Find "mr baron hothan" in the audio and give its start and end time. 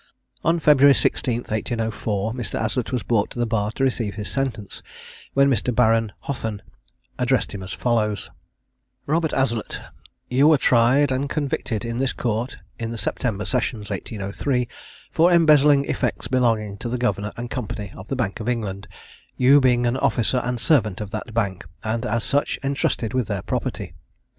5.47-6.63